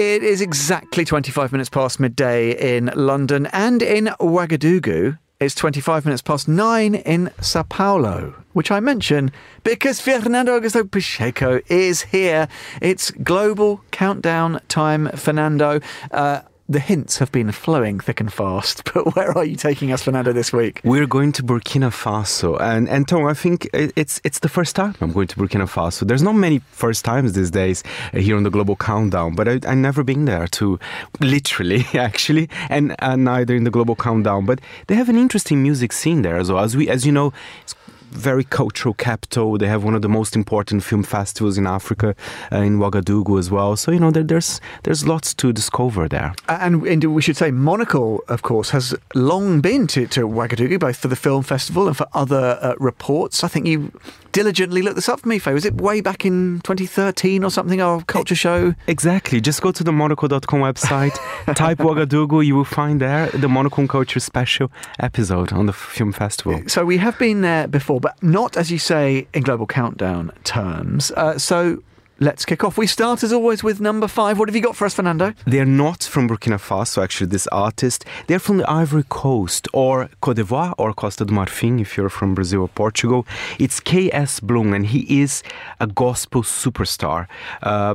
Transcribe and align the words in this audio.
It 0.00 0.22
is 0.22 0.40
exactly 0.40 1.04
25 1.04 1.52
minutes 1.52 1.68
past 1.68 2.00
midday 2.00 2.76
in 2.76 2.90
London 2.96 3.44
and 3.52 3.82
in 3.82 4.06
Ouagadougou. 4.18 5.18
It's 5.40 5.54
25 5.54 6.06
minutes 6.06 6.22
past 6.22 6.48
nine 6.48 6.94
in 6.94 7.30
Sao 7.42 7.64
Paulo, 7.64 8.32
which 8.54 8.70
I 8.70 8.80
mention 8.80 9.30
because 9.62 10.00
Fernando 10.00 10.58
Augusto 10.58 10.90
Pacheco 10.90 11.60
is 11.66 12.00
here. 12.00 12.48
It's 12.80 13.10
global 13.10 13.84
countdown 13.90 14.62
time, 14.68 15.10
Fernando. 15.16 15.80
Uh, 16.10 16.40
the 16.70 16.78
hints 16.78 17.18
have 17.18 17.32
been 17.32 17.50
flowing 17.50 17.98
thick 17.98 18.20
and 18.20 18.32
fast, 18.32 18.84
but 18.94 19.16
where 19.16 19.36
are 19.36 19.44
you 19.44 19.56
taking 19.56 19.92
us, 19.92 20.04
Fernando, 20.04 20.32
this 20.32 20.52
week? 20.52 20.80
We're 20.84 21.06
going 21.06 21.32
to 21.32 21.42
Burkina 21.42 21.90
Faso, 21.90 22.58
and 22.60 22.88
and 22.88 23.08
Tom, 23.08 23.26
I 23.26 23.34
think 23.34 23.68
it's 23.74 24.20
it's 24.22 24.38
the 24.38 24.48
first 24.48 24.76
time 24.76 24.94
I'm 25.00 25.12
going 25.12 25.26
to 25.26 25.36
Burkina 25.36 25.68
Faso. 25.68 26.06
There's 26.06 26.22
not 26.22 26.36
many 26.36 26.60
first 26.70 27.04
times 27.04 27.32
these 27.32 27.50
days 27.50 27.82
uh, 28.14 28.18
here 28.18 28.36
on 28.36 28.44
the 28.44 28.50
Global 28.50 28.76
Countdown, 28.76 29.34
but 29.34 29.48
I, 29.48 29.60
I 29.66 29.74
never 29.74 30.04
been 30.04 30.26
there 30.26 30.46
to 30.58 30.78
literally 31.18 31.84
actually, 31.94 32.48
and, 32.68 32.94
and 33.00 33.24
neither 33.24 33.56
in 33.56 33.64
the 33.64 33.70
Global 33.70 33.96
Countdown. 33.96 34.46
But 34.46 34.60
they 34.86 34.94
have 34.94 35.08
an 35.08 35.18
interesting 35.18 35.62
music 35.64 35.92
scene 35.92 36.22
there 36.22 36.36
as 36.36 36.52
well. 36.52 36.62
As 36.62 36.76
we 36.76 36.88
as 36.88 37.04
you 37.04 37.10
know, 37.10 37.32
it's 37.62 37.74
very 38.10 38.44
cultural 38.44 38.94
capital. 38.94 39.58
They 39.58 39.68
have 39.68 39.84
one 39.84 39.94
of 39.94 40.02
the 40.02 40.08
most 40.08 40.36
important 40.36 40.82
film 40.82 41.02
festivals 41.02 41.58
in 41.58 41.66
Africa, 41.66 42.14
uh, 42.52 42.56
in 42.58 42.78
Ouagadougou 42.78 43.38
as 43.38 43.50
well. 43.50 43.76
So 43.76 43.90
you 43.90 44.00
know 44.00 44.10
there, 44.10 44.22
there's 44.22 44.60
there's 44.82 45.06
lots 45.06 45.34
to 45.34 45.52
discover 45.52 46.08
there. 46.08 46.34
And, 46.48 46.86
and 46.86 47.04
we 47.14 47.22
should 47.22 47.36
say 47.36 47.50
Monocle, 47.50 48.22
of 48.28 48.42
course, 48.42 48.70
has 48.70 48.94
long 49.14 49.60
been 49.60 49.86
to, 49.88 50.06
to 50.08 50.28
Ouagadougou, 50.28 50.80
both 50.80 50.96
for 50.96 51.08
the 51.08 51.16
film 51.16 51.42
festival 51.42 51.88
and 51.88 51.96
for 51.96 52.06
other 52.12 52.58
uh, 52.60 52.74
reports. 52.78 53.44
I 53.44 53.48
think 53.48 53.66
you 53.66 53.92
diligently 54.32 54.82
look 54.82 54.94
this 54.94 55.08
up 55.08 55.20
for 55.20 55.28
me, 55.28 55.38
Faye. 55.38 55.54
Was 55.54 55.64
it 55.64 55.74
way 55.74 56.00
back 56.00 56.24
in 56.24 56.60
2013 56.64 57.44
or 57.44 57.50
something, 57.50 57.80
our 57.80 58.02
culture 58.02 58.34
show? 58.34 58.74
Exactly. 58.86 59.40
Just 59.40 59.62
go 59.62 59.72
to 59.72 59.84
the 59.84 59.92
monocle.com 59.92 60.60
website, 60.60 61.14
type 61.54 61.78
Ouagadougou, 61.78 62.44
you 62.44 62.54
will 62.54 62.64
find 62.64 63.00
there 63.00 63.28
the 63.28 63.48
Monocle 63.48 63.86
Culture 63.88 64.20
special 64.20 64.70
episode 64.98 65.52
on 65.52 65.66
the 65.66 65.72
film 65.72 66.12
festival. 66.12 66.62
So 66.66 66.84
we 66.84 66.98
have 66.98 67.18
been 67.18 67.40
there 67.40 67.66
before, 67.66 68.00
but 68.00 68.20
not, 68.22 68.56
as 68.56 68.70
you 68.70 68.78
say, 68.78 69.26
in 69.34 69.42
Global 69.42 69.66
Countdown 69.66 70.32
terms. 70.44 71.10
Uh, 71.12 71.38
so 71.38 71.82
Let's 72.22 72.44
kick 72.44 72.62
off. 72.62 72.76
We 72.76 72.86
start 72.86 73.22
as 73.22 73.32
always 73.32 73.64
with 73.64 73.80
number 73.80 74.06
five. 74.06 74.38
What 74.38 74.50
have 74.50 74.54
you 74.54 74.60
got 74.60 74.76
for 74.76 74.84
us, 74.84 74.92
Fernando? 74.92 75.32
They're 75.46 75.64
not 75.64 76.02
from 76.02 76.28
Burkina 76.28 76.58
Faso, 76.60 77.02
actually, 77.02 77.28
this 77.28 77.46
artist. 77.46 78.04
They're 78.26 78.38
from 78.38 78.58
the 78.58 78.70
Ivory 78.70 79.04
Coast 79.08 79.66
or 79.72 80.10
Cote 80.20 80.36
d'Ivoire 80.36 80.74
or 80.76 80.92
Costa 80.92 81.24
do 81.24 81.32
Marfim 81.32 81.80
if 81.80 81.96
you're 81.96 82.10
from 82.10 82.34
Brazil 82.34 82.60
or 82.60 82.68
Portugal. 82.68 83.26
It's 83.58 83.80
K.S. 83.80 84.38
Bloom 84.38 84.74
and 84.74 84.84
he 84.84 85.22
is 85.22 85.42
a 85.80 85.86
gospel 85.86 86.42
superstar. 86.42 87.26
Uh, 87.62 87.94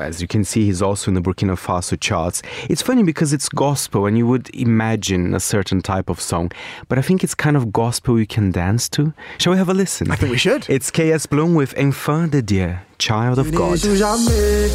as 0.00 0.22
you 0.22 0.28
can 0.28 0.44
see, 0.44 0.66
he's 0.66 0.80
also 0.80 1.10
in 1.10 1.16
the 1.16 1.20
Burkina 1.20 1.58
Faso 1.58 1.98
charts. 1.98 2.42
It's 2.70 2.80
funny 2.80 3.02
because 3.02 3.32
it's 3.32 3.48
gospel 3.48 4.06
and 4.06 4.16
you 4.16 4.28
would 4.28 4.54
imagine 4.54 5.34
a 5.34 5.40
certain 5.40 5.82
type 5.82 6.08
of 6.08 6.20
song, 6.20 6.52
but 6.86 6.96
I 6.96 7.02
think 7.02 7.24
it's 7.24 7.34
kind 7.34 7.56
of 7.56 7.72
gospel 7.72 8.20
you 8.20 8.26
can 8.28 8.52
dance 8.52 8.88
to. 8.90 9.12
Shall 9.38 9.52
we 9.52 9.58
have 9.58 9.68
a 9.68 9.74
listen? 9.74 10.12
I 10.12 10.14
think 10.14 10.30
we 10.30 10.38
should. 10.38 10.64
It's 10.70 10.92
K.S. 10.92 11.26
Bloom 11.26 11.56
with 11.56 11.74
Enfant 11.76 12.30
de 12.30 12.40
Dieu. 12.40 12.76
Child 12.98 13.38
of 13.38 13.50
God. 13.52 13.78
jamais, 13.78 14.70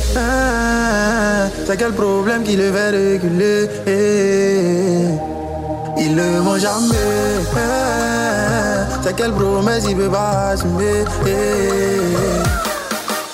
c'est 1.66 1.78
quel 1.78 1.94
problème 1.94 2.44
qui 2.44 2.56
le 2.56 2.72
fait 2.72 2.89
reculer. 2.89 3.67
Il 5.98 6.16
ne 6.16 6.40
ment 6.42 6.58
jamais, 6.58 7.44
c'est 9.02 9.16
quelle 9.16 9.34
promesse 9.34 9.86
il 9.90 9.95
peut 9.95 10.09
pas 10.09 10.50
assumer? 10.52 11.03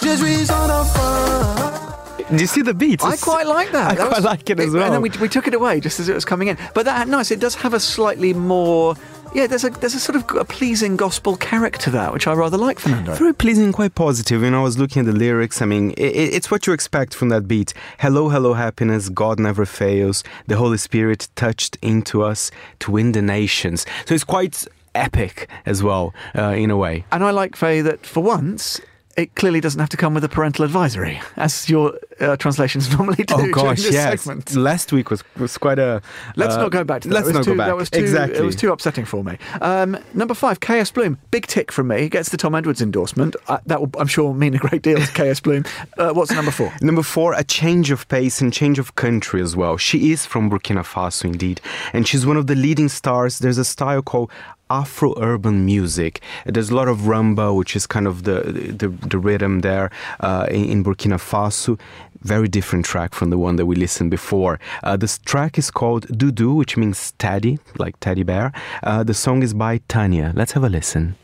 Je 0.03 0.15
suis 0.17 0.45
son 0.45 0.53
enfant. 0.53 1.84
Do 2.29 2.37
you 2.37 2.47
see 2.47 2.61
the 2.61 2.73
beat? 2.73 3.03
I 3.03 3.17
quite 3.17 3.45
like 3.45 3.71
that. 3.71 3.91
I 3.91 3.95
that 3.95 4.07
quite 4.07 4.17
was, 4.17 4.25
like 4.25 4.49
it 4.49 4.59
as 4.59 4.73
well. 4.73 4.83
And 4.83 4.93
then 4.93 5.01
we, 5.01 5.09
we 5.21 5.29
took 5.29 5.47
it 5.47 5.53
away 5.53 5.79
just 5.79 5.99
as 5.99 6.09
it 6.09 6.15
was 6.15 6.25
coming 6.25 6.47
in. 6.47 6.57
But 6.73 6.85
that 6.85 7.07
nice. 7.07 7.29
It 7.29 7.39
does 7.39 7.55
have 7.55 7.73
a 7.73 7.79
slightly 7.79 8.33
more 8.33 8.95
yeah, 9.35 9.47
there's 9.47 9.65
a 9.65 9.69
there's 9.69 9.93
a 9.93 9.99
sort 9.99 10.15
of 10.15 10.37
a 10.37 10.45
pleasing 10.45 10.95
gospel 10.95 11.35
character 11.35 11.81
to 11.81 11.91
that, 11.91 12.13
which 12.13 12.25
I 12.25 12.33
rather 12.33 12.57
like, 12.57 12.79
Fernando. 12.79 13.15
Very 13.15 13.33
pleasing, 13.33 13.73
quite 13.73 13.93
positive. 13.93 14.41
You 14.41 14.51
know, 14.51 14.61
I 14.61 14.63
was 14.63 14.77
looking 14.77 15.01
at 15.01 15.05
the 15.05 15.11
lyrics. 15.11 15.61
I 15.61 15.65
mean, 15.65 15.91
it, 15.91 16.33
it's 16.33 16.49
what 16.49 16.65
you 16.65 16.73
expect 16.73 17.13
from 17.13 17.27
that 17.29 17.45
beat. 17.45 17.73
Hello, 17.99 18.29
hello, 18.29 18.53
happiness. 18.53 19.09
God 19.09 19.37
never 19.37 19.65
fails. 19.65 20.23
The 20.47 20.55
Holy 20.55 20.77
Spirit 20.77 21.27
touched 21.35 21.77
into 21.81 22.23
us 22.23 22.49
to 22.79 22.91
win 22.91 23.11
the 23.11 23.21
nations. 23.21 23.85
So 24.05 24.15
it's 24.15 24.23
quite 24.23 24.65
epic 24.95 25.49
as 25.65 25.83
well, 25.83 26.13
uh, 26.33 26.51
in 26.51 26.71
a 26.71 26.77
way. 26.77 27.03
And 27.11 27.21
I 27.21 27.31
like 27.31 27.57
Faye 27.57 27.81
that 27.81 28.05
for 28.05 28.23
once 28.23 28.79
it 29.17 29.35
clearly 29.35 29.61
doesn't 29.61 29.79
have 29.79 29.89
to 29.89 29.97
come 29.97 30.13
with 30.13 30.23
a 30.23 30.29
parental 30.29 30.65
advisory, 30.65 31.21
as 31.37 31.69
your 31.69 31.97
uh, 32.19 32.37
translations 32.37 32.91
normally 32.97 33.23
do. 33.23 33.35
Oh 33.35 33.51
gosh, 33.51 33.83
yes. 33.83 34.21
Segment. 34.21 34.55
Last 34.55 34.91
week 34.91 35.09
was 35.09 35.23
was 35.37 35.57
quite 35.57 35.79
a. 35.79 36.01
Let's 36.35 36.55
uh, 36.55 36.61
not 36.61 36.71
go 36.71 36.83
back 36.83 37.01
to 37.01 37.09
that. 37.09 37.15
Let's 37.15 37.29
not 37.29 37.43
too, 37.43 37.51
go 37.51 37.57
back. 37.57 37.67
That 37.67 37.75
was 37.75 37.89
too, 37.89 37.99
exactly. 37.99 38.37
It 38.37 38.43
was 38.43 38.55
too 38.55 38.71
upsetting 38.71 39.05
for 39.05 39.23
me. 39.23 39.37
Um, 39.61 39.97
number 40.13 40.33
five, 40.33 40.59
KS 40.59 40.91
Bloom, 40.91 41.17
big 41.31 41.47
tick 41.47 41.71
from 41.71 41.87
me. 41.87 42.09
Gets 42.09 42.29
the 42.29 42.37
Tom 42.37 42.55
Edwards 42.55 42.81
endorsement. 42.81 43.35
Uh, 43.47 43.59
that 43.65 43.79
will, 43.79 43.91
I'm 43.99 44.07
sure, 44.07 44.33
mean 44.33 44.55
a 44.55 44.57
great 44.57 44.81
deal 44.81 44.97
to 44.97 45.33
KS 45.33 45.39
Bloom. 45.39 45.65
Uh, 45.97 46.11
what's 46.11 46.31
number 46.31 46.51
four? 46.51 46.71
Number 46.81 47.03
four, 47.03 47.33
a 47.33 47.43
change 47.43 47.89
of 47.89 48.07
pace 48.07 48.41
and 48.41 48.53
change 48.53 48.79
of 48.79 48.95
country 48.95 49.41
as 49.41 49.55
well. 49.55 49.77
She 49.77 50.11
is 50.11 50.25
from 50.25 50.49
Burkina 50.49 50.83
Faso, 50.83 51.25
indeed, 51.25 51.61
and 51.93 52.07
she's 52.07 52.25
one 52.25 52.37
of 52.37 52.47
the 52.47 52.55
leading 52.55 52.89
stars. 52.89 53.39
There's 53.39 53.57
a 53.57 53.65
style 53.65 54.01
called 54.01 54.31
Afro 54.69 55.13
urban 55.21 55.65
music. 55.65 56.21
There's 56.45 56.69
a 56.69 56.75
lot 56.75 56.87
of 56.87 56.99
rumba, 56.99 57.55
which 57.55 57.75
is 57.75 57.85
kind 57.85 58.07
of 58.07 58.23
the 58.23 58.41
the, 58.41 58.87
the 58.87 59.17
rhythm 59.17 59.61
there 59.61 59.91
uh, 60.19 60.47
in, 60.49 60.65
in, 60.65 60.83
Burkina 60.83 61.19
Faso. 61.19 61.79
Very 62.21 62.47
different 62.47 62.85
track 62.85 63.13
from 63.13 63.29
the 63.29 63.37
one 63.37 63.55
that 63.57 63.65
we 63.65 63.75
listened 63.75 64.11
before. 64.11 64.59
Uh, 64.83 64.97
this 64.97 65.17
track 65.19 65.57
is 65.57 65.69
called 65.71 66.07
Doudou, 66.07 66.55
which 66.55 66.77
means 66.77 67.11
teddy, 67.19 67.59
like 67.77 67.99
teddy 67.99 68.23
bear. 68.23 68.51
Uh, 68.83 69.03
the 69.03 69.13
song 69.13 69.43
is 69.43 69.53
by 69.53 69.79
Tanya. 69.87 70.31
Let's 70.35 70.53
have 70.53 70.63
a 70.63 70.69
listen. 70.69 71.15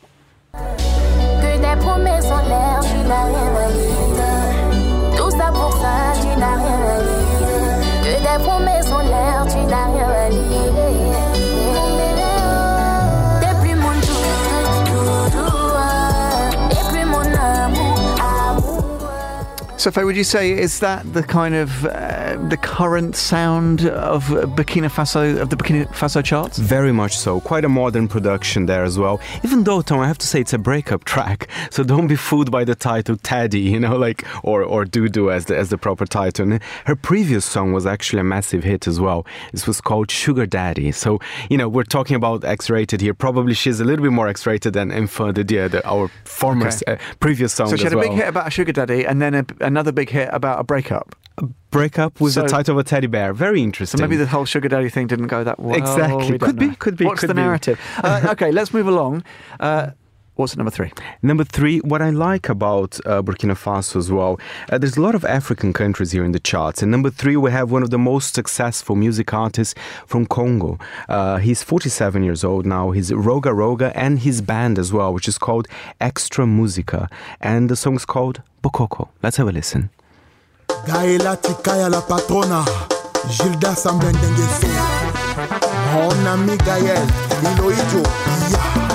Faye, 19.89 20.03
would 20.03 20.15
you 20.15 20.23
say 20.23 20.51
is 20.51 20.79
that 20.81 21.11
the 21.13 21.23
kind 21.23 21.55
of 21.55 21.85
uh, 21.85 22.37
the 22.49 22.57
current 22.57 23.15
sound 23.15 23.87
of 23.87 24.25
Burkina 24.25 24.91
Faso 24.91 25.41
of 25.41 25.49
the 25.49 25.55
Burkina 25.55 25.87
Faso 25.87 26.23
charts? 26.23 26.59
Very 26.59 26.91
much 26.91 27.17
so. 27.17 27.39
Quite 27.39 27.65
a 27.65 27.69
modern 27.69 28.07
production 28.07 28.67
there 28.67 28.83
as 28.83 28.99
well. 28.99 29.19
Even 29.43 29.63
though, 29.63 29.81
Tom, 29.81 29.99
I 29.99 30.07
have 30.07 30.19
to 30.19 30.27
say 30.27 30.41
it's 30.41 30.53
a 30.53 30.59
breakup 30.59 31.05
track, 31.05 31.49
so 31.71 31.83
don't 31.83 32.05
be 32.05 32.15
fooled 32.15 32.51
by 32.51 32.63
the 32.63 32.75
title 32.75 33.17
Teddy, 33.17 33.61
you 33.61 33.79
know, 33.79 33.95
like 34.07 34.23
or 34.43 34.61
or 34.61 34.85
Doudou 34.85 35.33
as 35.33 35.45
the 35.45 35.57
as 35.57 35.69
the 35.69 35.79
proper 35.79 36.05
title. 36.05 36.51
And 36.51 36.61
her 36.85 36.95
previous 36.95 37.43
song 37.43 37.73
was 37.73 37.87
actually 37.87 38.19
a 38.19 38.23
massive 38.23 38.63
hit 38.63 38.87
as 38.87 38.99
well. 38.99 39.25
This 39.51 39.65
was 39.65 39.81
called 39.81 40.11
Sugar 40.11 40.45
Daddy. 40.45 40.91
So 40.91 41.19
you 41.49 41.57
know, 41.57 41.67
we're 41.67 41.85
talking 41.85 42.15
about 42.15 42.43
X-rated 42.43 43.01
here. 43.01 43.15
Probably 43.15 43.55
she's 43.55 43.79
a 43.79 43.85
little 43.85 44.03
bit 44.03 44.11
more 44.11 44.27
X-rated 44.27 44.73
than 44.73 44.91
Enfant 44.91 45.33
de 45.35 45.43
Dieu, 45.43 45.69
the, 45.69 45.83
our 45.87 46.09
former 46.25 46.67
okay. 46.67 46.93
uh, 46.93 46.97
previous 47.19 47.51
song. 47.53 47.69
So 47.69 47.77
she 47.77 47.85
had 47.85 47.93
a 47.93 47.97
well. 47.97 48.09
big 48.09 48.17
hit 48.17 48.27
about 48.27 48.47
a 48.47 48.51
sugar 48.51 48.73
daddy, 48.73 49.07
and 49.07 49.19
then 49.19 49.33
a, 49.33 49.45
a 49.61 49.70
another 49.71 49.91
big 49.91 50.09
hit 50.09 50.29
about 50.31 50.59
a 50.59 50.63
breakup. 50.63 51.15
A 51.37 51.45
breakup 51.71 52.19
with 52.19 52.33
so, 52.33 52.41
the 52.41 52.47
title 52.47 52.77
of 52.77 52.85
a 52.85 52.87
teddy 52.87 53.07
bear. 53.07 53.33
Very 53.33 53.63
interesting. 53.63 53.97
So 53.97 54.03
maybe 54.03 54.17
the 54.17 54.27
whole 54.27 54.45
sugar 54.45 54.67
daddy 54.67 54.89
thing 54.89 55.07
didn't 55.07 55.27
go 55.27 55.43
that 55.43 55.59
well. 55.59 55.75
Exactly. 55.75 56.33
We 56.33 56.37
could 56.37 56.59
be. 56.59 56.75
Could 56.75 56.97
be. 56.97 57.05
What's 57.05 57.21
could 57.21 57.29
the 57.29 57.33
be. 57.33 57.41
narrative? 57.41 57.79
uh, 58.03 58.27
okay, 58.31 58.51
let's 58.51 58.73
move 58.73 58.87
along. 58.87 59.23
Uh, 59.59 59.91
What's 60.41 60.57
number 60.57 60.71
three? 60.71 60.91
Number 61.21 61.43
three, 61.43 61.77
what 61.81 62.01
I 62.01 62.09
like 62.09 62.49
about 62.49 62.99
uh, 63.05 63.21
Burkina 63.21 63.53
Faso 63.55 63.97
as 63.97 64.11
well, 64.11 64.39
uh, 64.71 64.79
there's 64.79 64.97
a 64.97 65.01
lot 65.01 65.13
of 65.13 65.23
African 65.23 65.71
countries 65.71 66.13
here 66.13 66.25
in 66.25 66.31
the 66.31 66.39
charts. 66.39 66.81
And 66.81 66.89
number 66.89 67.11
three, 67.11 67.37
we 67.37 67.51
have 67.51 67.69
one 67.69 67.83
of 67.83 67.91
the 67.91 67.99
most 67.99 68.33
successful 68.33 68.95
music 68.95 69.35
artists 69.35 69.75
from 70.07 70.25
Congo. 70.25 70.79
Uh, 71.07 71.37
he's 71.37 71.61
47 71.61 72.23
years 72.23 72.43
old 72.43 72.65
now. 72.65 72.89
He's 72.89 73.11
Roga 73.11 73.53
Roga 73.53 73.91
and 73.93 74.17
his 74.17 74.41
band 74.41 74.79
as 74.79 74.91
well, 74.91 75.13
which 75.13 75.27
is 75.27 75.37
called 75.37 75.67
Extra 75.99 76.47
Musica. 76.47 77.07
And 77.39 77.69
the 77.69 77.75
song's 77.75 78.03
called 78.03 78.41
Bokoko. 78.63 79.09
Let's 79.21 79.37
have 79.37 79.47
a 79.47 79.51
listen. 79.51 79.91
Gaëla 80.87 81.37
Tikaya 81.39 81.87
la 81.87 82.01
patrona, 82.01 82.65
Gilda 83.29 83.75
Sambendengeso, 83.75 84.67
mon 85.93 86.25
ami 86.25 86.57
Gaël, 86.57 87.05
Liloïjo, 87.43 88.01
yeah. 88.49 88.90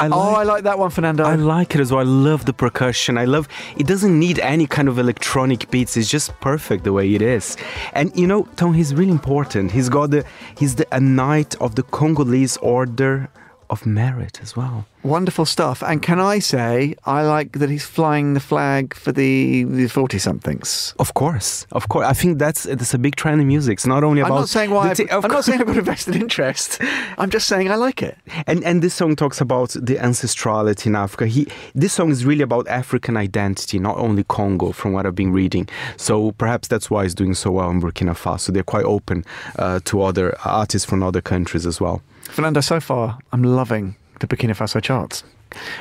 Oh, 0.00 0.04
I 0.04 0.08
like, 0.08 0.18
oh, 0.18 0.34
I 0.34 0.42
like 0.44 0.64
that 0.64 0.78
one, 0.78 0.90
Fernando. 0.90 1.24
I 1.24 1.34
like 1.34 1.74
it 1.74 1.80
as 1.80 1.92
well. 1.92 2.00
I 2.00 2.04
love 2.04 2.46
the 2.46 2.52
percussion. 2.52 3.18
I 3.18 3.26
love 3.26 3.48
it. 3.76 3.86
Doesn't 3.86 4.18
need 4.18 4.38
any 4.38 4.66
kind 4.66 4.88
of 4.88 4.98
electronic 4.98 5.70
beats. 5.70 5.96
It's 5.96 6.08
just 6.08 6.38
perfect 6.40 6.84
the 6.84 6.92
way 6.92 7.14
it 7.14 7.22
is. 7.22 7.56
And 7.92 8.16
you 8.18 8.26
know, 8.26 8.44
Tom, 8.56 8.72
he's 8.74 8.94
really 8.94 9.10
important. 9.10 9.72
He's 9.72 9.88
got 9.88 10.10
the 10.10 10.24
he's 10.56 10.76
the 10.76 10.86
a 10.92 11.00
knight 11.00 11.54
of 11.60 11.74
the 11.74 11.82
Congolese 11.82 12.56
Order 12.58 13.28
of 13.70 13.86
merit 13.86 14.40
as 14.42 14.56
well. 14.56 14.86
Wonderful 15.02 15.46
stuff. 15.46 15.82
And 15.82 16.02
can 16.02 16.20
I 16.20 16.40
say, 16.40 16.94
I 17.06 17.22
like 17.22 17.52
that 17.52 17.70
he's 17.70 17.86
flying 17.86 18.34
the 18.34 18.40
flag 18.40 18.92
for 18.94 19.12
the 19.12 19.64
the 19.64 19.86
forty 19.88 20.18
somethings. 20.18 20.94
Of 20.98 21.14
course, 21.14 21.66
of 21.72 21.88
course. 21.88 22.04
I 22.06 22.12
think 22.12 22.38
that's 22.38 22.64
that's 22.64 22.92
a 22.92 22.98
big 22.98 23.16
trend 23.16 23.40
in 23.40 23.46
music. 23.46 23.74
It's 23.78 23.86
not 23.86 24.04
only 24.04 24.20
about. 24.20 24.32
I'm 24.32 24.40
not 24.40 24.48
saying 24.50 24.70
why. 24.70 24.84
the 24.84 24.90
I've, 24.90 24.96
ti- 24.98 25.08
of 25.10 25.24
I'm 25.24 25.30
not 25.30 25.34
course. 25.36 25.46
saying 25.46 25.60
I've 25.60 25.66
got 25.66 25.78
a 25.78 25.82
vested 25.82 26.16
interest. 26.16 26.78
I'm 27.18 27.30
just 27.30 27.46
saying 27.48 27.70
I 27.70 27.76
like 27.76 28.02
it. 28.02 28.18
And 28.46 28.62
and 28.64 28.82
this 28.82 28.92
song 28.94 29.16
talks 29.16 29.40
about 29.40 29.70
the 29.70 29.96
ancestrality 29.96 30.86
in 30.86 30.96
Africa. 30.96 31.26
He 31.26 31.46
this 31.74 31.94
song 31.94 32.10
is 32.10 32.26
really 32.26 32.42
about 32.42 32.68
African 32.68 33.16
identity, 33.16 33.78
not 33.78 33.96
only 33.96 34.24
Congo, 34.24 34.72
from 34.72 34.92
what 34.92 35.06
I've 35.06 35.14
been 35.14 35.32
reading. 35.32 35.66
So 35.96 36.32
perhaps 36.32 36.68
that's 36.68 36.90
why 36.90 37.04
he's 37.04 37.14
doing 37.14 37.34
so 37.34 37.52
well 37.52 37.70
in 37.70 37.80
Burkina 37.80 38.14
Faso. 38.14 38.52
They're 38.52 38.62
quite 38.64 38.84
open 38.84 39.24
uh, 39.56 39.80
to 39.84 40.02
other 40.02 40.36
artists 40.44 40.86
from 40.88 41.02
other 41.02 41.22
countries 41.22 41.64
as 41.64 41.80
well. 41.80 42.02
Fernando, 42.30 42.60
so 42.60 42.80
far 42.80 43.18
I'm 43.32 43.42
loving 43.42 43.96
the 44.20 44.26
Burkina 44.26 44.56
Faso 44.56 44.82
charts. 44.82 45.24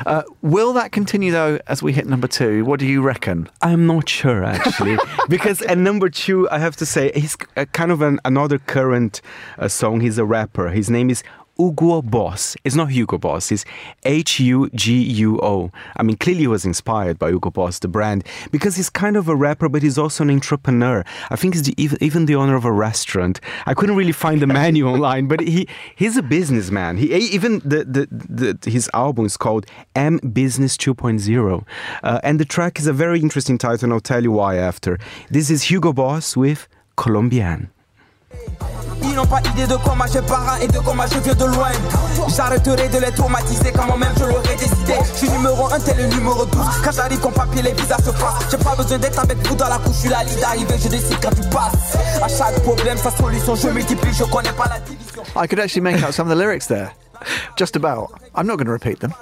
Uh, 0.05 0.23
will 0.41 0.73
that 0.73 0.91
continue 0.91 1.31
though 1.31 1.59
as 1.67 1.83
we 1.83 1.93
hit 1.93 2.07
number 2.07 2.27
two? 2.27 2.65
What 2.65 2.79
do 2.79 2.87
you 2.87 3.01
reckon? 3.01 3.47
I'm 3.61 3.85
not 3.85 4.09
sure 4.09 4.43
actually, 4.43 4.97
because 5.29 5.61
at 5.61 5.77
number 5.77 6.09
two, 6.09 6.49
I 6.49 6.57
have 6.57 6.75
to 6.77 6.85
say 6.85 7.11
he's 7.13 7.35
kind 7.35 7.91
of 7.91 8.01
an, 8.01 8.19
another 8.25 8.57
current 8.57 9.21
uh, 9.59 9.67
song. 9.67 10.01
He's 10.01 10.17
a 10.17 10.25
rapper. 10.25 10.69
His 10.69 10.89
name 10.89 11.09
is 11.09 11.23
Hugo 11.59 12.01
Boss. 12.01 12.55
It's 12.63 12.75
not 12.75 12.89
Hugo 12.89 13.17
Boss. 13.17 13.51
It's 13.51 13.65
H 14.05 14.39
U 14.39 14.69
G 14.73 15.03
U 15.25 15.39
O. 15.41 15.71
I 15.97 16.03
mean, 16.03 16.15
clearly 16.15 16.41
he 16.41 16.47
was 16.47 16.63
inspired 16.65 17.19
by 17.19 17.29
Hugo 17.29 17.49
Boss, 17.51 17.79
the 17.79 17.89
brand, 17.89 18.23
because 18.49 18.77
he's 18.77 18.89
kind 18.89 19.17
of 19.17 19.27
a 19.27 19.35
rapper, 19.35 19.67
but 19.67 19.83
he's 19.83 19.97
also 19.97 20.23
an 20.23 20.29
entrepreneur. 20.29 21.03
I 21.29 21.35
think 21.35 21.55
he's 21.55 21.63
the, 21.63 21.75
even, 21.77 22.25
the 22.25 22.35
owner 22.35 22.55
of 22.55 22.63
a 22.63 22.71
restaurant. 22.71 23.41
I 23.65 23.73
couldn't 23.73 23.97
really 23.97 24.13
find 24.13 24.41
the 24.41 24.47
menu 24.59 24.87
online, 24.87 25.27
but 25.27 25.41
he 25.41 25.67
he's 25.95 26.15
a 26.15 26.23
businessman. 26.23 26.95
He 26.97 27.13
even 27.13 27.59
the, 27.59 27.83
the, 27.83 28.07
the 28.09 28.69
his 28.69 28.89
album 28.93 29.25
is 29.25 29.35
called 29.35 29.65
M 29.95 30.17
Business 30.31 30.77
2.0, 30.77 31.65
uh, 32.03 32.19
and 32.23 32.39
the 32.39 32.45
track 32.45 32.79
is 32.79 32.87
a 32.87 32.93
very 32.93 33.19
interesting 33.19 33.57
title, 33.57 33.85
and 33.85 33.93
I'll 33.93 33.99
tell 33.99 34.23
you 34.23 34.31
why 34.31 34.55
after. 34.55 34.97
This 35.29 35.49
is 35.49 35.63
Hugo 35.63 35.91
Boss 35.91 36.37
with 36.37 36.69
Colombian. 36.95 37.69
Ils 39.01 39.15
n'ont 39.15 39.25
pas 39.25 39.39
idée 39.39 39.65
de 39.65 39.75
comment 39.77 40.05
je 40.07 40.19
pars 40.19 40.57
et 40.61 40.67
de 40.67 40.79
comment 40.79 41.03
je 41.11 41.19
viens 41.19 41.33
de 41.33 41.45
loin. 41.45 41.69
J'arrêterai 42.35 42.89
de 42.89 42.97
les 42.99 43.11
traumatiser 43.11 43.71
quand 43.71 43.85
moi-même 43.85 44.13
je 44.17 44.25
l'aurais 44.25 44.55
décidé. 44.55 44.93
Je 45.13 45.17
suis 45.17 45.29
numéro 45.29 45.71
1, 45.71 45.79
t'es 45.79 45.93
le 45.95 46.07
numéro 46.07 46.45
12. 46.45 46.61
Quand 46.83 46.91
j'arrive, 46.91 47.19
qu'on 47.19 47.31
papier, 47.31 47.61
les 47.61 47.73
visas 47.73 47.97
se 47.97 48.11
passent. 48.11 48.51
J'ai 48.51 48.57
pas 48.57 48.75
besoin 48.75 48.97
d'être 48.97 49.19
avec 49.19 49.37
vous 49.47 49.55
dans 49.55 49.69
la 49.69 49.77
couche, 49.77 49.95
je 49.95 49.99
suis 49.99 50.09
la 50.09 50.23
je 50.25 50.87
décide 50.87 51.17
quand 51.21 51.29
tu 51.29 51.47
passes. 51.49 51.97
À 52.21 52.27
chaque 52.27 52.61
problème, 52.63 52.97
sa 52.97 53.11
solution, 53.11 53.55
je 53.55 53.67
multiplie, 53.69 54.13
je 54.13 54.23
connais 54.25 54.51
pas 54.51 54.65
la 54.69 54.79
division. 54.79 55.23
I 55.35 55.47
could 55.47 55.59
actually 55.59 55.81
make 55.81 56.03
out 56.03 56.13
some 56.13 56.29
of 56.29 56.35
the 56.35 56.39
lyrics 56.39 56.67
there. 56.67 56.91
Just 57.57 57.75
about. 57.75 58.11
I'm 58.35 58.47
not 58.47 58.57
going 58.57 58.67
to 58.67 58.71
repeat 58.71 58.99
them. 58.99 59.13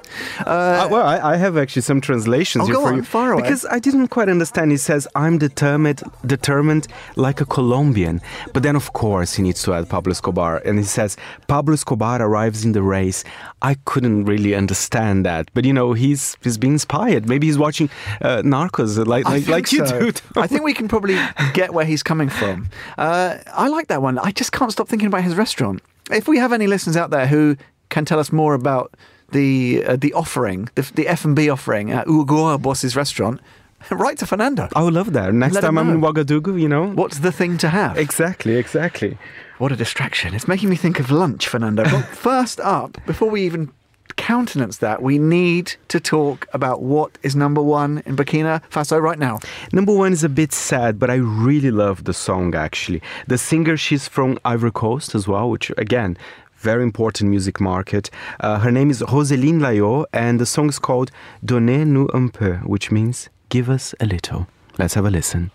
Uh, 0.45 0.49
Uh, 0.49 0.87
well, 0.91 1.05
I, 1.07 1.33
I 1.33 1.35
have 1.37 1.57
actually 1.57 1.81
some 1.81 2.01
translations 2.01 2.63
Oh, 2.63 2.67
here 2.67 2.75
go 2.75 2.81
for 2.83 2.89
on, 2.89 2.95
you 2.97 3.03
fire 3.03 3.31
away. 3.33 3.41
because 3.43 3.65
I 3.65 3.79
didn't 3.79 4.09
quite 4.09 4.29
understand. 4.29 4.71
He 4.71 4.77
says, 4.77 5.07
"I'm 5.15 5.37
determined, 5.37 6.03
determined 6.25 6.87
like 7.15 7.41
a 7.41 7.45
Colombian," 7.45 8.21
but 8.53 8.63
then 8.63 8.75
of 8.75 8.93
course 8.93 9.33
he 9.37 9.43
needs 9.43 9.63
to 9.63 9.73
add 9.73 9.89
Pablo 9.89 10.11
Escobar, 10.11 10.61
and 10.65 10.77
he 10.77 10.83
says, 10.85 11.17
"Pablo 11.47 11.73
Escobar 11.73 12.21
arrives 12.21 12.63
in 12.65 12.73
the 12.73 12.81
race." 12.81 13.23
I 13.61 13.75
couldn't 13.85 14.25
really 14.25 14.53
understand 14.55 15.25
that, 15.25 15.49
but 15.53 15.65
you 15.65 15.73
know, 15.73 15.93
he's 15.93 16.37
he's 16.43 16.57
being 16.57 16.73
inspired. 16.73 17.27
Maybe 17.27 17.47
he's 17.47 17.57
watching 17.57 17.89
uh, 18.21 18.41
Narcos, 18.43 18.97
uh, 18.99 19.05
like 19.05 19.25
like, 19.25 19.47
like 19.47 19.71
you 19.71 19.85
so. 19.87 19.99
do. 20.11 20.11
I 20.35 20.47
think 20.47 20.63
we 20.63 20.73
can 20.73 20.87
probably 20.87 21.17
get 21.53 21.73
where 21.73 21.85
he's 21.85 22.03
coming 22.03 22.29
from. 22.29 22.69
Uh, 22.97 23.37
I 23.53 23.67
like 23.69 23.87
that 23.87 24.01
one. 24.01 24.19
I 24.19 24.31
just 24.31 24.51
can't 24.51 24.71
stop 24.71 24.87
thinking 24.89 25.07
about 25.07 25.23
his 25.23 25.35
restaurant. 25.35 25.81
If 26.11 26.27
we 26.27 26.37
have 26.39 26.53
any 26.53 26.67
listeners 26.67 26.95
out 26.95 27.09
there 27.09 27.27
who 27.27 27.57
can 27.97 28.05
tell 28.05 28.19
us 28.19 28.31
more 28.31 28.53
about 28.53 28.93
the 29.31 29.83
uh, 29.83 29.95
the 29.95 30.13
offering, 30.13 30.69
the, 30.75 30.83
the 30.93 31.07
F 31.07 31.25
and 31.25 31.35
B 31.35 31.49
offering 31.49 31.91
at 31.91 32.05
Hugo 32.07 32.55
Boss's 32.59 32.95
restaurant, 32.95 33.41
right 33.89 34.17
to 34.19 34.25
Fernando. 34.27 34.69
I 34.75 34.83
would 34.83 34.93
love 34.93 35.13
that. 35.13 35.33
Next 35.33 35.55
Let 35.55 35.61
time 35.61 35.79
I'm 35.79 35.89
in 35.89 35.99
know. 35.99 36.07
Ouagadougou, 36.07 36.61
you 36.61 36.69
know. 36.69 36.85
What's 36.91 37.19
the 37.19 37.31
thing 37.31 37.57
to 37.57 37.69
have? 37.69 37.97
Exactly, 37.97 38.55
exactly. 38.55 39.17
What 39.57 39.71
a 39.71 39.75
distraction. 39.75 40.35
It's 40.35 40.47
making 40.47 40.69
me 40.69 40.75
think 40.75 40.99
of 40.99 41.09
lunch, 41.09 41.47
Fernando. 41.47 41.83
But 41.85 42.05
first 42.29 42.59
up, 42.59 42.99
before 43.07 43.31
we 43.31 43.41
even 43.47 43.71
countenance 44.15 44.77
that, 44.77 45.01
we 45.01 45.17
need 45.17 45.75
to 45.87 45.99
talk 45.99 46.47
about 46.53 46.81
what 46.81 47.17
is 47.23 47.35
number 47.35 47.63
one 47.63 48.03
in 48.05 48.15
Burkina 48.15 48.61
Faso 48.69 49.01
right 49.01 49.17
now. 49.17 49.39
Number 49.73 49.93
one 49.93 50.13
is 50.13 50.23
a 50.23 50.29
bit 50.29 50.53
sad, 50.53 50.99
but 50.99 51.09
I 51.09 51.15
really 51.15 51.71
love 51.71 52.03
the 52.03 52.13
song 52.13 52.53
actually. 52.53 53.01
The 53.27 53.37
singer, 53.37 53.75
she's 53.77 54.07
from 54.07 54.37
Ivory 54.45 54.71
Coast 54.71 55.15
as 55.15 55.27
well, 55.27 55.49
which 55.49 55.71
again, 55.77 56.17
very 56.57 56.83
important 56.83 57.29
music 57.29 57.59
market. 57.59 58.09
Uh, 58.39 58.59
her 58.59 58.71
name 58.71 58.89
is 58.89 59.01
Roseline 59.01 59.59
Layo, 59.59 60.05
and 60.11 60.39
the 60.39 60.45
song 60.45 60.69
is 60.69 60.79
called 60.79 61.11
Donnez-nous 61.45 62.09
un 62.13 62.29
peu, 62.29 62.57
which 62.65 62.91
means 62.91 63.29
give 63.49 63.69
us 63.69 63.93
a 63.99 64.05
little. 64.05 64.47
Let's 64.77 64.95
have 64.95 65.05
a 65.05 65.11
listen. 65.11 65.51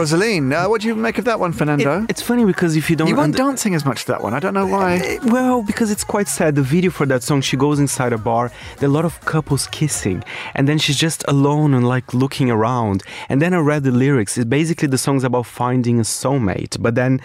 Roseline, 0.00 0.50
uh, 0.52 0.66
what 0.66 0.80
do 0.80 0.88
you 0.88 0.94
make 0.94 1.18
of 1.18 1.24
that 1.26 1.38
one, 1.38 1.52
Fernando? 1.52 2.02
It- 2.04 2.10
it's 2.12 2.22
funny 2.22 2.44
because 2.46 2.74
if 2.74 2.88
you 2.88 2.96
don't 2.96 3.08
you 3.08 3.16
weren't 3.16 3.36
dancing 3.36 3.74
as 3.74 3.84
much 3.84 4.00
to 4.06 4.12
that 4.12 4.22
one. 4.22 4.32
I 4.32 4.40
don't 4.40 4.54
know 4.54 4.66
why. 4.66 4.94
Eh, 4.96 5.18
Well, 5.24 5.62
because 5.62 5.90
it's 5.90 6.04
quite 6.04 6.26
sad. 6.28 6.54
The 6.54 6.62
video 6.62 6.90
for 6.90 7.04
that 7.12 7.22
song, 7.22 7.42
she 7.42 7.56
goes 7.56 7.78
inside 7.78 8.12
a 8.14 8.18
bar. 8.18 8.50
There 8.78 8.88
are 8.88 8.92
a 8.92 8.94
lot 8.94 9.04
of 9.04 9.20
couples 9.26 9.66
kissing, 9.70 10.22
and 10.54 10.66
then 10.68 10.78
she's 10.78 10.96
just 10.96 11.22
alone 11.28 11.74
and 11.74 11.86
like 11.86 12.14
looking 12.14 12.50
around. 12.50 13.02
And 13.28 13.42
then 13.42 13.52
I 13.52 13.58
read 13.58 13.82
the 13.84 13.90
lyrics. 14.04 14.38
It's 14.38 14.48
basically 14.48 14.88
the 14.88 14.98
song's 15.06 15.22
about 15.24 15.46
finding 15.46 15.98
a 16.00 16.04
soulmate. 16.20 16.74
But 16.80 16.94
then 16.94 17.20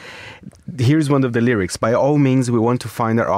here's 0.78 1.10
one 1.10 1.24
of 1.24 1.32
the 1.32 1.42
lyrics: 1.42 1.78
By 1.78 1.94
all 1.94 2.18
means, 2.18 2.52
we 2.52 2.60
want 2.60 2.82
to 2.82 2.90
find 2.90 3.20
our 3.22 3.30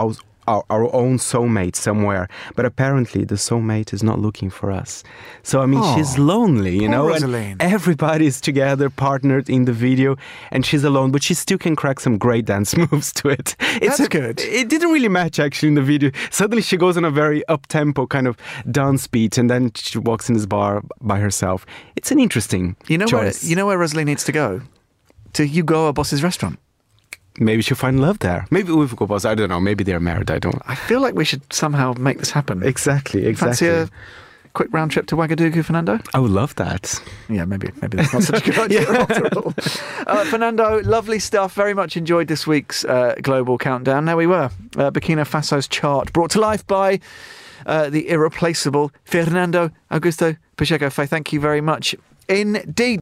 our, 0.48 0.64
our 0.70 0.94
own 0.96 1.18
soulmate 1.18 1.76
somewhere. 1.76 2.28
But 2.56 2.66
apparently, 2.66 3.26
the 3.26 3.36
soulmate 3.36 3.94
is 3.94 4.02
not 4.04 4.20
looking 4.20 4.50
for 4.50 4.72
us. 4.72 5.04
So 5.44 5.62
I 5.62 5.66
mean, 5.66 5.84
she's 5.96 6.18
lonely, 6.18 6.76
you 6.82 6.88
know. 6.90 7.10
and 7.10 7.24
Roseline. 7.24 7.58
everybody's 7.60 8.42
together, 8.42 8.90
partnered 8.90 9.50
in 9.50 9.66
the 9.66 9.74
video, 9.74 10.16
and 10.52 10.66
she's 10.66 10.84
alone. 10.84 11.12
But 11.12 11.24
she 11.24 11.34
still 11.34 11.58
can 11.58 11.76
crack 11.76 12.00
some 12.00 12.18
great 12.18 12.46
dance 12.46 12.76
moves 12.92 13.12
to 13.14 13.30
it. 13.30 13.56
It's 13.60 13.98
That's 13.98 14.00
a- 14.02 14.10
good. 14.10 14.40
It 14.42 14.70
didn't 14.70 14.92
really 14.92 15.10
match 15.10 15.40
actually 15.40 15.70
in 15.70 15.76
the 15.76 15.82
video. 15.82 16.12
Suddenly 16.32 16.62
she 16.62 16.78
goes 16.78 16.98
on 16.98 17.06
a 17.06 17.12
very 17.12 17.46
up 17.48 17.68
tempo 17.68 18.08
kind 18.08 18.28
of 18.28 18.38
dance 18.72 19.08
beat, 19.08 19.38
and 19.38 19.50
then 19.50 19.72
she 19.76 19.98
walks 20.00 20.30
in 20.30 20.36
this 20.36 20.46
bar 20.46 20.82
by 21.02 21.20
herself. 21.20 21.66
It's 21.96 22.12
an 22.12 22.20
interesting 22.20 22.76
You 22.88 22.98
know 22.98 23.06
where? 23.12 23.26
choice. 23.26 23.44
You 23.44 23.56
know 23.56 23.66
where 23.68 23.78
Roseline 23.78 24.06
needs 24.06 24.24
to 24.26 24.32
go? 24.32 24.62
To 25.34 25.46
Hugo 25.46 25.92
Boss's 25.94 26.24
restaurant. 26.24 26.58
Maybe 27.38 27.62
she'll 27.62 27.78
find 27.78 28.00
love 28.00 28.20
there. 28.20 28.46
Maybe 28.52 28.72
with 28.72 28.96
Gopals, 28.96 29.26
I 29.26 29.36
don't 29.36 29.50
know. 29.50 29.60
Maybe 29.60 29.84
they're 29.84 30.00
married. 30.00 30.30
I 30.32 30.40
don't. 30.40 30.62
I 30.68 30.76
feel 30.76 31.02
like 31.02 31.16
we 31.16 31.26
should 31.26 31.42
somehow 31.54 31.94
make 31.98 32.20
this 32.20 32.32
happen. 32.32 32.64
Exactly, 32.64 33.26
Exactly. 33.26 33.68
Fancy 33.68 33.68
a 33.68 33.90
quick 34.54 34.70
round 34.74 34.90
trip 34.92 35.06
to 35.08 35.16
Ouagadougou, 35.16 35.64
Fernando? 35.64 36.00
I 36.16 36.20
would 36.20 36.32
love 36.32 36.56
that. 36.56 37.00
Yeah, 37.30 37.46
maybe 37.46 37.70
maybe 37.82 37.98
that's 37.98 38.12
not 38.14 38.24
such 38.24 38.48
a 38.48 38.52
good 38.52 38.60
idea 38.66 38.90
after 38.90 39.28
all. 39.38 39.54
Uh, 40.08 40.24
Fernando, 40.26 40.82
lovely 40.84 41.20
stuff. 41.20 41.54
Very 41.54 41.74
much 41.76 41.96
enjoyed 41.96 42.28
this 42.28 42.48
week's 42.48 42.84
uh, 42.86 43.14
global 43.22 43.58
countdown. 43.60 44.06
There 44.06 44.18
we 44.18 44.26
were, 44.28 44.50
uh, 44.78 44.90
Burkina 44.92 45.28
Faso's 45.28 45.68
chart, 45.68 46.12
brought 46.12 46.32
to 46.32 46.40
life 46.40 46.66
by 46.66 47.00
uh, 47.68 47.90
the 47.92 48.10
irreplaceable 48.10 48.92
Fernando 49.06 49.70
Augusto 49.92 50.38
Pacheco. 50.56 50.90
Faye, 50.90 51.06
thank 51.06 51.32
you 51.32 51.40
very 51.40 51.62
much 51.62 51.94
indeed. 52.28 53.00